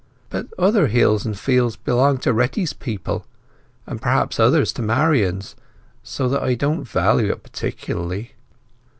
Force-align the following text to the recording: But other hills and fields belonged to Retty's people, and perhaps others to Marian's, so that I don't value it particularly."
But 0.31 0.47
other 0.57 0.87
hills 0.87 1.27
and 1.27 1.37
fields 1.37 1.75
belonged 1.75 2.23
to 2.23 2.33
Retty's 2.33 2.73
people, 2.73 3.23
and 3.85 4.01
perhaps 4.01 4.39
others 4.39 4.73
to 4.73 4.81
Marian's, 4.81 5.55
so 6.01 6.27
that 6.29 6.41
I 6.41 6.55
don't 6.55 6.85
value 6.89 7.31
it 7.31 7.43
particularly." 7.43 8.33